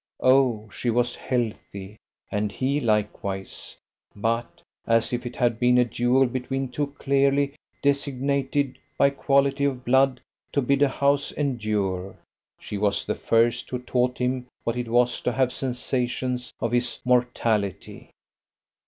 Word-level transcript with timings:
O 0.23 0.67
she 0.71 0.89
was 0.89 1.15
healthy! 1.15 1.97
And 2.31 2.51
he 2.51 2.79
likewise: 2.79 3.77
but, 4.15 4.63
as 4.87 5.13
if 5.13 5.27
it 5.27 5.35
had 5.35 5.59
been 5.59 5.77
a 5.77 5.85
duel 5.85 6.25
between 6.25 6.69
two 6.69 6.87
clearly 6.97 7.55
designated 7.83 8.79
by 8.97 9.11
quality 9.11 9.63
of 9.63 9.85
blood 9.85 10.19
to 10.53 10.61
bid 10.63 10.81
a 10.81 10.87
House 10.89 11.31
endure, 11.31 12.17
she 12.59 12.79
was 12.79 13.05
the 13.05 13.13
first 13.13 13.69
who 13.69 13.77
taught 13.77 14.17
him 14.17 14.47
what 14.63 14.75
it 14.75 14.87
was 14.87 15.21
to 15.21 15.31
have 15.31 15.53
sensations 15.53 16.51
of 16.59 16.71
his 16.71 16.99
mortality. 17.05 18.09